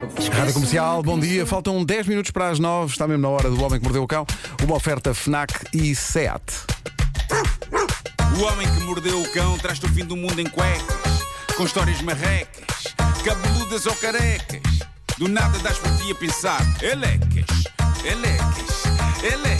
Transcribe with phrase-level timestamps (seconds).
[0.00, 1.44] Rádio Comercial, bom dia.
[1.44, 4.06] Faltam 10 minutos para as 9, está mesmo na hora do Homem que Mordeu o
[4.06, 4.24] Cão.
[4.62, 6.40] Uma oferta Fnac e SEAT.
[8.38, 11.24] O homem que mordeu o cão traz-te o fim do mundo em cuecas,
[11.56, 14.62] com histórias marrecas, cabeludas ou carecas.
[15.18, 17.64] Do nada das por ti a pensar, elecas,
[18.04, 18.84] elecas,
[19.24, 19.57] elecas,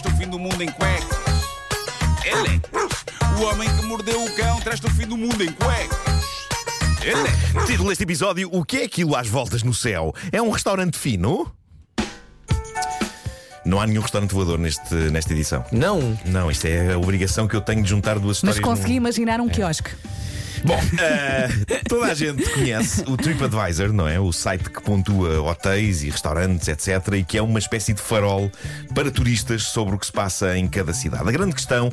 [0.00, 1.18] traz-te o fim do mundo em cuecas,
[2.24, 3.04] elecas.
[3.38, 5.98] O homem que mordeu o cão traz-te o fim do mundo em cuecas,
[7.04, 7.66] elecas.
[7.66, 10.14] Título deste episódio: O que é aquilo às voltas no céu?
[10.32, 11.50] É um restaurante fino?
[13.64, 15.64] Não há nenhum restaurante voador neste, nesta edição.
[15.70, 16.18] Não.
[16.24, 18.64] Não, isto é a obrigação que eu tenho de juntar duas Mas histórias.
[18.78, 19.90] consegui num- imaginar um quiosque.
[20.64, 21.48] Bom, eh,
[21.88, 24.20] toda a gente conhece o TripAdvisor, não é?
[24.20, 27.14] O site que pontua hotéis e restaurantes, etc.
[27.14, 28.50] E que é uma espécie de farol
[28.94, 31.28] para turistas sobre o que se passa em cada cidade.
[31.28, 31.90] A grande questão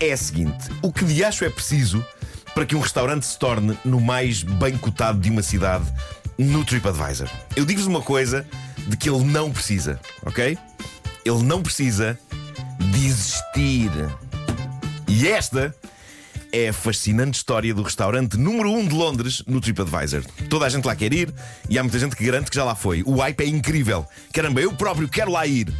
[0.00, 2.04] é a seguinte: o que de acho é preciso
[2.54, 5.84] para que um restaurante se torne no mais bem cotado de uma cidade
[6.36, 7.28] no TripAdvisor?
[7.56, 8.46] Eu digo-vos uma coisa
[8.88, 10.58] de que ele não precisa, ok?
[11.24, 12.18] Ele não precisa
[12.78, 13.90] de existir.
[15.08, 15.74] E esta
[16.52, 20.22] é a fascinante história do restaurante número 1 um de Londres no TripAdvisor.
[20.50, 21.32] Toda a gente lá quer ir
[21.68, 23.02] e há muita gente que garante que já lá foi.
[23.06, 24.06] O hype é incrível.
[24.32, 25.72] Caramba, eu próprio quero lá ir.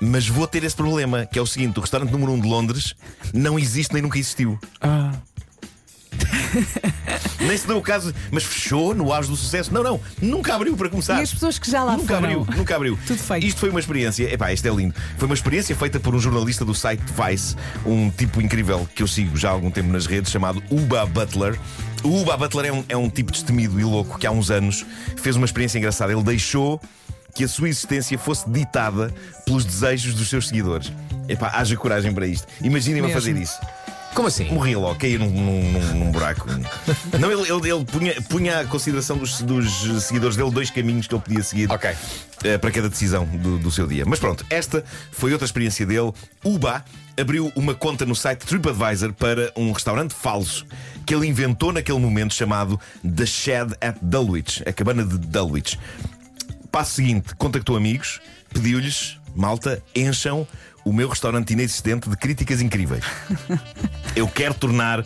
[0.00, 2.48] Mas vou ter esse problema, que é o seguinte: o restaurante número 1 um de
[2.48, 2.94] Londres
[3.32, 4.58] não existe nem nunca existiu.
[7.46, 9.72] Nem se deu o caso, mas fechou no auge do sucesso.
[9.72, 11.18] Não, não, nunca abriu para começar.
[11.18, 12.24] E as pessoas que já lá nunca foram?
[12.24, 12.98] abriu, nunca abriu.
[13.06, 13.46] Tudo feito.
[13.46, 14.94] Isto foi uma experiência, epá, isto é lindo.
[15.18, 19.06] Foi uma experiência feita por um jornalista do site Vice, um tipo incrível que eu
[19.06, 21.58] sigo já há algum tempo nas redes, chamado Uba Butler.
[22.02, 24.84] O Uba Butler é um, é um tipo destemido e louco que há uns anos
[25.16, 26.12] fez uma experiência engraçada.
[26.12, 26.80] Ele deixou
[27.34, 29.12] que a sua existência fosse ditada
[29.44, 30.92] pelos desejos dos seus seguidores.
[31.28, 32.46] Epá, haja coragem para isto.
[32.62, 33.58] Imaginem-me fazer isso.
[34.14, 34.48] Como assim?
[34.52, 36.46] Morria logo, caía num, num- num- buraco.
[37.18, 41.14] Não, ele, ele- ele punha, punha à consideração dos, dos seguidores dele dois caminhos que
[41.14, 41.90] ele podia seguir Ok.
[42.44, 44.04] eh, para cada decisão do, do seu dia.
[44.06, 46.12] Mas pronto, esta foi outra experiência dele.
[46.44, 46.84] Uba
[47.18, 50.64] abriu uma conta no site TripAdvisor para um restaurante falso
[51.04, 55.78] que ele inventou naquele momento chamado The Shed at Dulwich, a cabana de Dulwich.
[56.70, 58.20] Passo seguinte, contactou amigos,
[58.52, 60.46] pediu-lhes, malta, encham
[60.84, 63.04] o meu restaurante inexistente de críticas incríveis.
[64.14, 65.04] Eu quero tornar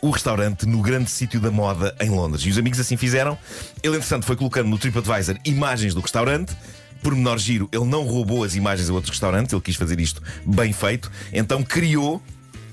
[0.00, 2.44] o restaurante no grande sítio da moda em Londres.
[2.44, 3.36] E os amigos assim fizeram.
[3.82, 6.56] Ele, entretanto, foi colocando no TripAdvisor imagens do restaurante.
[7.02, 10.22] Por menor giro, ele não roubou as imagens a outros restaurantes, ele quis fazer isto
[10.44, 11.10] bem feito.
[11.32, 12.22] Então criou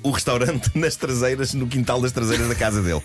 [0.02, 3.02] o restaurante nas traseiras, no quintal das traseiras da casa dele.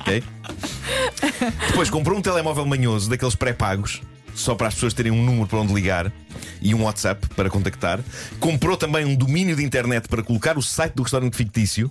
[0.00, 0.22] Ok?
[1.68, 4.00] Depois comprou um telemóvel manhoso, daqueles pré-pagos,
[4.34, 6.12] só para as pessoas terem um número para onde ligar
[6.60, 8.00] e um WhatsApp para contactar.
[8.38, 11.90] Comprou também um domínio de internet para colocar o site do restaurante fictício.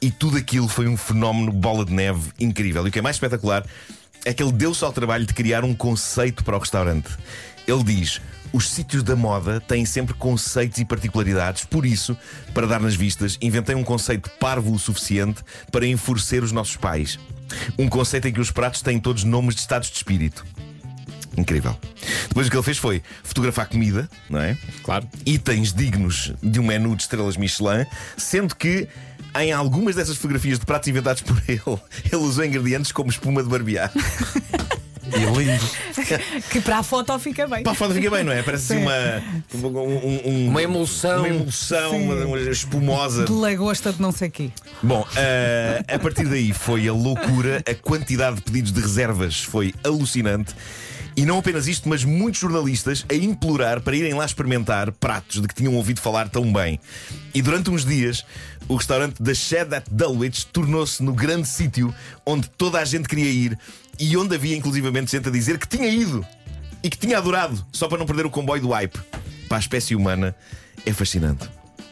[0.00, 2.86] E tudo aquilo foi um fenómeno bola de neve incrível.
[2.86, 3.64] E o que é mais espetacular
[4.24, 7.08] é que ele deu-se ao trabalho de criar um conceito para o restaurante.
[7.66, 8.20] Ele diz.
[8.50, 12.16] Os sítios da moda têm sempre conceitos e particularidades, por isso,
[12.54, 17.18] para dar nas vistas, inventei um conceito parvo o suficiente para enfurecer os nossos pais.
[17.78, 20.46] Um conceito em que os pratos têm todos nomes de estados de espírito.
[21.38, 21.76] Incrível.
[22.28, 24.56] Depois o que ele fez foi fotografar comida, não é?
[24.82, 25.06] Claro.
[25.24, 28.88] Itens dignos de um menu de estrelas Michelin, sendo que
[29.38, 31.60] em algumas dessas fotografias de pratos inventados por ele,
[32.10, 33.92] ele usou ingredientes como espuma de barbear.
[35.06, 35.64] E lindo.
[36.50, 37.62] Que para a foto fica bem.
[37.62, 38.42] Para a foto fica bem, não é?
[38.42, 39.22] Parece assim uma.
[39.54, 41.18] um- um- um- Uma emulsão.
[41.20, 43.24] Uma emulsão, uma, uma espumosa.
[43.24, 44.50] De lagosta de não sei quê.
[44.82, 49.74] Bom, eh, a partir daí foi a loucura, a quantidade de pedidos de reservas foi
[49.84, 50.54] alucinante.
[51.18, 55.48] E não apenas isto, mas muitos jornalistas a implorar para irem lá experimentar pratos de
[55.48, 56.78] que tinham ouvido falar tão bem.
[57.34, 58.24] E durante uns dias,
[58.68, 61.92] o restaurante da Shed at Dulwich tornou-se no grande sítio
[62.24, 63.58] onde toda a gente queria ir
[63.98, 66.24] e onde havia inclusivamente gente a dizer que tinha ido
[66.84, 69.00] e que tinha adorado, só para não perder o comboio do hype.
[69.48, 70.36] Para a espécie humana
[70.86, 71.50] é fascinante.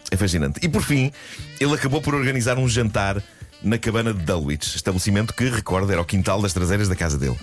[0.08, 0.60] É fascinante.
[0.62, 1.10] E por fim,
[1.58, 3.20] ele acabou por organizar um jantar
[3.66, 7.36] na cabana de Dulwich, estabelecimento que, recordo, era o quintal das traseiras da casa dele.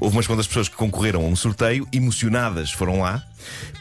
[0.00, 3.22] Houve umas quantas pessoas que concorreram a um sorteio, emocionadas foram lá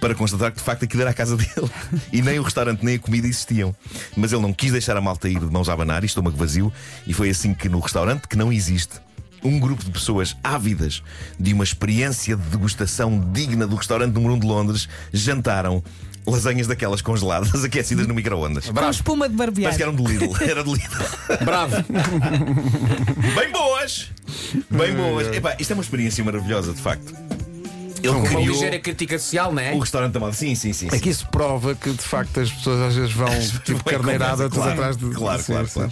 [0.01, 1.71] para constatar que de facto aquilo era a casa dele.
[2.11, 3.73] E nem o restaurante nem a comida existiam.
[4.15, 6.71] Mas ele não quis deixar a malta ir de mãos a abanar e estômago vazio,
[7.07, 8.99] e foi assim que no restaurante, que não existe,
[9.41, 11.01] um grupo de pessoas ávidas
[11.39, 15.81] de uma experiência de degustação digna do restaurante número 1 de Londres jantaram
[16.27, 18.69] lasanhas daquelas congeladas aquecidas no micro-ondas.
[18.69, 19.71] Com espuma de barbear.
[19.71, 20.35] Parece que eram de Lidl.
[20.43, 21.45] Era de Lidl.
[21.45, 21.75] Bravo.
[23.35, 24.11] Bem boas!
[24.69, 25.27] Bem boas.
[25.27, 27.13] Epá, isto é uma experiência maravilhosa, de facto.
[28.05, 29.73] Ele uma criou ligeira crítica social, não é?
[29.73, 30.33] o restaurante da moda.
[30.33, 30.87] Sim, sim, sim.
[30.87, 30.99] É sim.
[30.99, 33.27] que isso prova que de facto as pessoas às vezes vão
[33.63, 35.09] tipo carneirada tudo claro, atrás de.
[35.09, 35.73] Claro, Sim, claro, sim.
[35.73, 35.91] claro.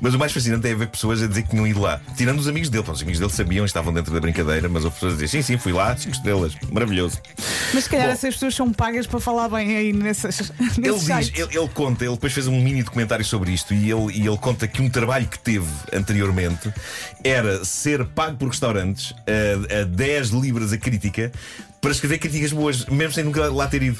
[0.00, 2.00] Mas o mais fascinante é ver pessoas a dizer que tinham ido lá.
[2.16, 2.84] Tirando os amigos dele.
[2.86, 5.58] Os amigos dele sabiam, estavam dentro da brincadeira, mas houve pessoas a dizer: sim, sim,
[5.58, 7.18] fui lá, cinco estrelas, maravilhoso.
[7.72, 8.12] Mas se calhar Bom.
[8.12, 12.14] essas pessoas são pagas para falar bem aí nessas, Ele diz, ele, ele conta, ele
[12.14, 15.26] depois fez um mini documentário sobre isto e ele, e ele conta que um trabalho
[15.26, 16.72] que teve anteriormente
[17.22, 21.32] era ser pago por restaurantes a, a 10 libras a crítica
[21.80, 23.98] para escrever críticas boas, mesmo sem nunca lá ter ido.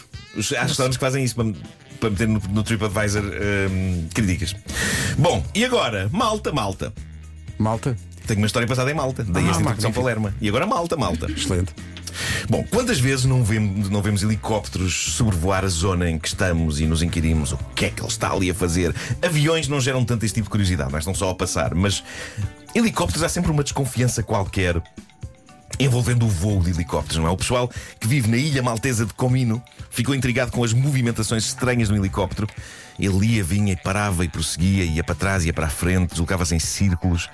[0.59, 1.53] Há restaurantes que fazem isso para,
[2.01, 3.23] para meter no, no TripAdvisor
[3.71, 4.55] hum, críticas.
[5.19, 6.09] Bom, e agora?
[6.13, 6.93] Malta, Malta.
[7.59, 7.97] Malta,
[8.27, 9.93] Tenho uma história passada em Malta, daí Ah, esta introdução.
[9.93, 10.35] Palerma.
[10.41, 11.31] E agora Malta, Malta.
[11.31, 11.73] excelente.
[12.49, 16.87] Bom, quantas vezes não vemos, não vemos helicópteros sobrevoar a zona em que estamos e
[16.87, 18.95] nos inquirimos o que é que ele está ali a fazer?
[19.21, 21.75] Aviões não geram tanto esse tipo de curiosidade, mas estão só a passar.
[21.75, 22.03] Mas
[22.75, 24.81] helicópteros há sempre uma desconfiança qualquer
[25.79, 27.31] envolvendo o voo de helicópteros, não é?
[27.31, 31.89] O pessoal que vive na ilha maltesa de Comino ficou intrigado com as movimentações estranhas
[31.89, 32.47] do helicóptero.
[32.99, 36.55] Ele ia, vinha e parava e prosseguia, ia para trás, ia para a frente, deslocava-se
[36.55, 37.29] em círculos.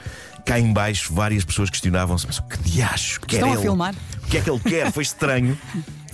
[0.45, 3.63] Cá em baixo, várias pessoas questionavam-se: mas o que diacho quer Estão a ele?
[3.63, 3.95] filmar?
[4.25, 4.91] O que é que ele quer?
[4.91, 5.59] Foi estranho.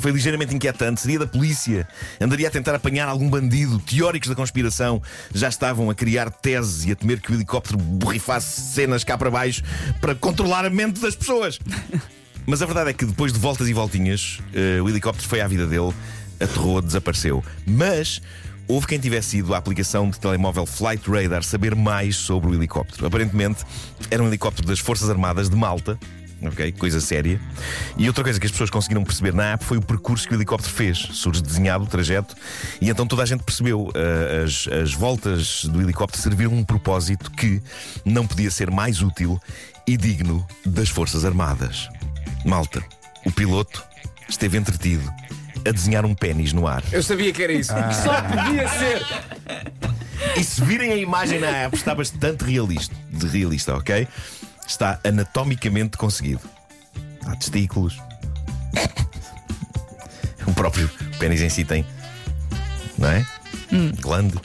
[0.06, 1.00] Foi ligeiramente inquietante.
[1.00, 1.84] Seria da polícia.
[2.20, 3.80] Andaria a tentar apanhar algum bandido.
[3.80, 5.02] Teóricos da conspiração
[5.34, 9.32] já estavam a criar teses e a temer que o helicóptero borrifasse cenas cá para
[9.32, 9.64] baixo
[10.00, 11.58] para controlar a mente das pessoas.
[12.46, 15.48] Mas a verdade é que depois de voltas e voltinhas, eh, o helicóptero foi à
[15.48, 15.92] vida dele,
[16.38, 17.42] aterrou, desapareceu.
[17.66, 18.22] Mas
[18.68, 23.08] houve quem tivesse ido à aplicação de telemóvel Flight Radar saber mais sobre o helicóptero.
[23.08, 23.64] Aparentemente
[24.08, 25.98] era um helicóptero das Forças Armadas de Malta.
[26.48, 27.40] Ok, coisa séria.
[27.96, 30.36] E outra coisa que as pessoas conseguiram perceber na app foi o percurso que o
[30.36, 30.98] helicóptero fez.
[30.98, 32.34] Surge desenhado o trajeto
[32.80, 33.90] e então toda a gente percebeu.
[33.94, 37.60] eh, as, as voltas do helicóptero serviram um propósito que
[38.04, 39.40] não podia ser mais útil
[39.86, 41.88] e digno das Forças Armadas.
[42.44, 42.82] Malta,
[43.24, 43.82] o piloto
[44.28, 45.12] esteve entretido
[45.66, 46.82] a desenhar um pênis no ar.
[46.92, 47.72] Eu sabia que era isso.
[47.72, 49.02] Só podia ser.
[50.36, 54.06] E se virem a imagem na app, está bastante realista, de realista, ok?
[54.66, 56.42] Está anatomicamente conseguido.
[57.26, 57.96] Há testículos.
[60.46, 61.84] O próprio pênis em si tem.
[62.96, 63.26] Não é?
[64.00, 64.40] Glande.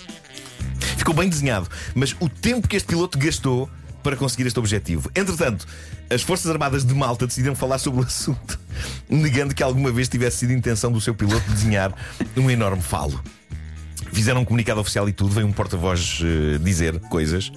[0.97, 3.69] Ficou bem desenhado, mas o tempo que este piloto gastou
[4.01, 5.11] para conseguir este objetivo.
[5.15, 5.65] Entretanto,
[6.09, 8.59] as Forças Armadas de Malta decidiram falar sobre o assunto,
[9.07, 11.93] negando que alguma vez tivesse sido intenção do seu piloto desenhar
[12.35, 13.21] um enorme falo.
[14.13, 17.51] Fizeram um comunicado oficial e tudo, veio um porta-voz eh, dizer coisas.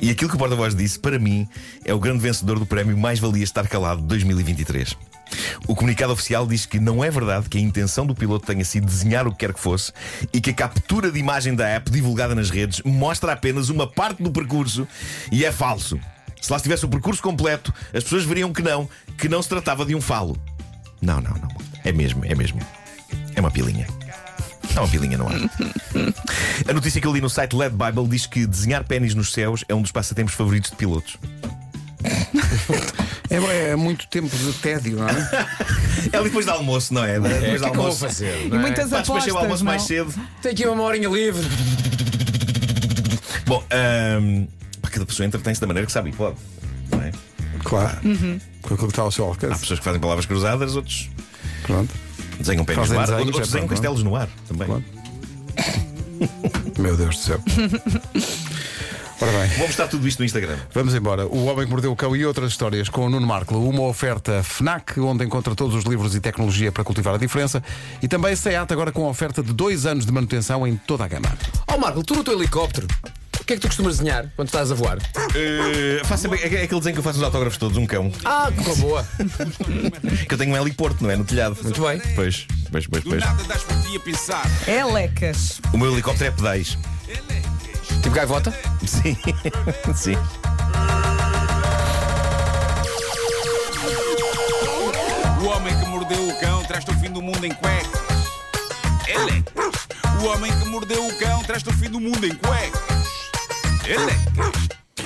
[0.00, 1.46] E aquilo que o porta-voz disse, para mim,
[1.84, 4.96] é o grande vencedor do prémio Mais Valia Estar Calado de 2023.
[5.66, 8.86] O comunicado oficial diz que não é verdade que a intenção do piloto tenha sido
[8.86, 9.92] desenhar o que quer que fosse
[10.32, 14.22] e que a captura de imagem da app divulgada nas redes mostra apenas uma parte
[14.22, 14.88] do percurso
[15.30, 15.98] e é falso.
[16.40, 18.88] Se lá estivesse o percurso completo, as pessoas veriam que não,
[19.18, 20.38] que não se tratava de um falo.
[21.00, 21.48] Não, não, não.
[21.84, 22.60] É mesmo, é mesmo.
[23.34, 23.86] É uma pilinha.
[24.78, 25.34] Há uma pilinha no ar.
[26.68, 29.64] A notícia que eu li no site Led Bible diz que desenhar pênis nos céus
[29.68, 31.16] é um dos passatempos favoritos de pilotos.
[33.28, 35.12] É, é muito tempo de tédio, não é?
[36.12, 37.16] É ali depois do almoço, não é?
[37.16, 37.98] É, o Depois que é que eu vou almoço.
[37.98, 38.46] fazer?
[38.46, 38.58] E é?
[38.58, 39.72] muitas Pá, apostas, o almoço não?
[39.72, 40.14] mais cedo.
[40.40, 41.44] Tenho aqui uma horinha livre.
[43.46, 43.62] Bom,
[44.80, 46.36] pá, cada pessoa entretém-se da maneira que sabe e pode.
[46.92, 47.10] Não é?
[47.64, 47.98] Claro.
[48.04, 48.38] Uhum.
[48.62, 49.60] Com aquilo que está ao seu Há alcance.
[49.60, 51.10] pessoas que fazem palavras cruzadas, outros
[51.64, 51.92] Pronto.
[52.38, 53.80] Desenham pênis Fazem no ar, desenhos, outros, é, desenham pronto.
[53.80, 54.66] castelos no ar também.
[54.66, 54.84] Claro.
[56.78, 57.40] Meu Deus do céu.
[59.20, 59.48] Ora bem.
[59.56, 60.56] Vou mostrar tudo isto no Instagram.
[60.72, 61.26] Vamos embora.
[61.26, 63.56] O Homem que Mordeu o Cão e outras histórias com o Nuno Marco.
[63.56, 67.60] Uma oferta FNAC, onde encontra todos os livros e tecnologia para cultivar a diferença.
[68.00, 71.08] E também SEAT, agora com a oferta de dois anos de manutenção em toda a
[71.08, 71.28] gama.
[71.66, 72.86] Ó Marco, tu no teu helicóptero,
[73.48, 74.98] que é que tu costumas desenhar quando estás a voar?
[74.98, 78.12] Uh, faço sempre- é aquele desenho que eu faço nos autógrafos todos, um cão.
[78.24, 79.08] Ah, que boa.
[80.28, 81.16] Que eu tenho um heliporto, não é?
[81.16, 81.56] No telhado.
[81.62, 81.98] Muito bem.
[82.14, 83.20] Pois, pois, pois, pois.
[83.24, 84.46] nada das por ti a pensar.
[84.66, 85.60] É lecas.
[85.72, 86.76] O meu helicóptero é pedais.
[88.02, 88.52] Tipo gaivota?
[88.86, 89.16] Sim,
[89.96, 90.16] sim.
[95.40, 98.00] O homem que mordeu o cão traz-te o fim do mundo em cuecas.
[99.08, 99.88] Elecas.
[100.22, 102.87] O homem que mordeu o cão traz-te o fim do mundo em cuecas.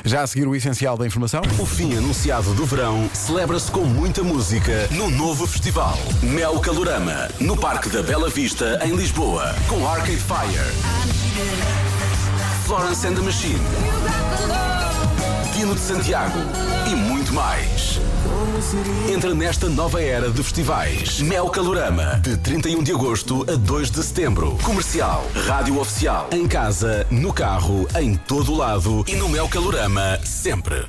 [0.05, 1.43] Já a seguir o essencial da informação.
[1.59, 5.97] O fim anunciado do verão celebra-se com muita música no novo festival.
[6.23, 10.73] Mel Calorama, no Parque da Bela Vista, em Lisboa, com Arcade Fire,
[12.65, 13.61] Florence and the Machine,
[15.55, 16.72] Dino de Santiago
[17.33, 18.01] muito mais.
[19.11, 21.21] Entra nesta nova era de festivais.
[21.21, 24.59] Mel Calorama, de 31 de agosto a 2 de setembro.
[24.63, 30.87] Comercial, rádio oficial, em casa, no carro, em todo lado e no Mel Calorama sempre.